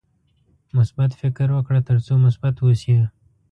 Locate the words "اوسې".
2.59-2.97